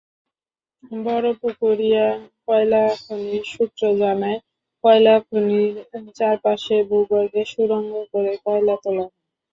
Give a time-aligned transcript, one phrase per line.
[0.99, 2.07] বড়পুকুরিয়া
[2.45, 4.39] কয়লাখনি সূত্র জানায়,
[4.83, 5.73] কয়লাখনির
[6.17, 9.15] চারপাশে ভূগর্ভে সুড়ঙ্গ করে কয়লা তোলা হয়।